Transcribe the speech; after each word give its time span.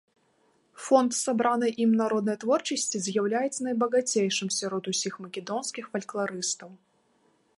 Фонд 0.85 1.11
сабранай 1.23 1.71
ім 1.85 1.91
народнай 2.01 2.37
творчасці 2.45 2.97
з'яўляецца 3.07 3.59
найбагацейшым 3.67 4.49
сярод 4.59 4.83
усіх 4.95 5.13
македонскіх 5.27 5.85
фалькларыстаў. 5.97 6.69